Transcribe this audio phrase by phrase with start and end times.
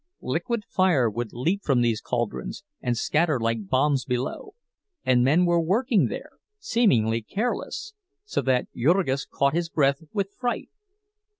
[0.23, 6.07] Liquid fire would leap from these caldrons and scatter like bombs below—and men were working
[6.07, 7.93] there, seeming careless,
[8.25, 10.71] so that Jurgis caught his breath with fright.